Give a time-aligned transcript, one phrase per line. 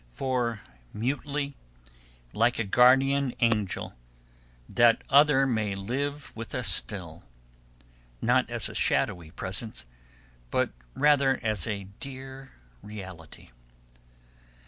[0.09, 0.61] For
[0.93, 1.55] mutely,
[2.33, 3.93] like a guardian angel,
[4.67, 7.23] that other may live with us still;
[8.19, 9.85] not as a shadowy presence,
[10.49, 12.51] but rather as a dear
[12.81, 13.51] reality.